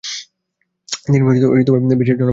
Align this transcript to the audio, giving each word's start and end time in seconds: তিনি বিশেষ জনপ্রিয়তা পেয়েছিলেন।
তিনি 1.03 1.17
বিশেষ 1.19 1.41
জনপ্রিয়তা 1.43 1.95
পেয়েছিলেন। 1.99 2.29